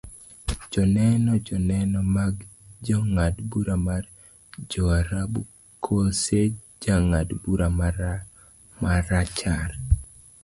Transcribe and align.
joneno, 0.71 1.31
joneno 1.47 1.99
mag 2.15 2.35
jang'ad 2.87 3.35
bura 3.49 3.75
mar 3.87 4.03
joarabu 4.71 5.41
kose 5.85 6.41
jang'ad 6.83 7.29
bura 7.43 7.67
marachar 8.83 9.69